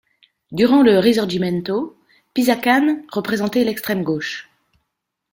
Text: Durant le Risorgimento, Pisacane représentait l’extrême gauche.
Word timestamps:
Durant 0.51 0.81
le 0.81 0.97
Risorgimento, 0.97 1.95
Pisacane 2.33 3.05
représentait 3.11 3.63
l’extrême 3.63 4.01
gauche. 4.01 4.49